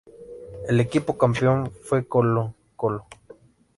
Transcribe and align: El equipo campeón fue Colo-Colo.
El 0.67 0.79
equipo 0.79 1.15
campeón 1.15 1.69
fue 1.83 2.07
Colo-Colo. 2.07 3.05